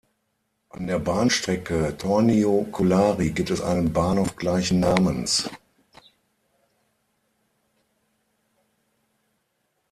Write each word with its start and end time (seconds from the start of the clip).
An 0.71 0.87
der 0.87 0.97
Bahnstrecke 0.97 1.95
Tornio–Kolari 1.95 3.29
gibt 3.29 3.51
es 3.51 3.61
einen 3.61 3.93
Bahnhof 3.93 4.35
gleichen 4.35 4.79
Namens. 4.79 5.47